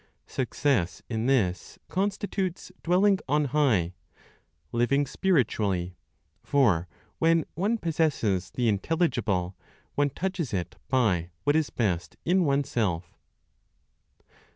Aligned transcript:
Success 0.25 1.03
in 1.11 1.27
this 1.27 1.77
constitutes 1.87 2.71
"dwelling 2.81 3.19
on 3.29 3.45
high" 3.45 3.93
(living 4.71 5.05
spiritually); 5.05 5.95
for, 6.41 6.87
when 7.19 7.45
one 7.53 7.77
possesses 7.77 8.49
the 8.49 8.67
intelligible, 8.67 9.55
one 9.93 10.09
touches 10.09 10.55
it 10.55 10.75
by 10.87 11.29
what 11.43 11.55
is 11.55 11.69
best 11.69 12.17
in 12.25 12.45
oneself. 12.45 13.15